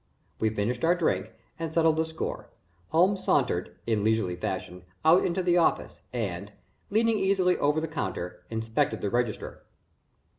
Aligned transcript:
We 0.39 0.49
finished 0.49 0.83
our 0.83 0.95
drink 0.95 1.31
and 1.59 1.71
settled 1.71 1.95
the 1.97 2.05
score. 2.05 2.49
Holmes 2.89 3.23
sauntered, 3.23 3.75
in 3.85 4.03
leisurely 4.03 4.35
fashion, 4.35 4.81
out 5.05 5.23
into 5.23 5.43
the 5.43 5.57
office, 5.57 6.01
and, 6.11 6.51
leaning 6.89 7.19
easily 7.19 7.55
over 7.59 7.79
the 7.79 7.87
counter, 7.87 8.43
inspected 8.49 9.01
the 9.01 9.11
register. 9.11 9.61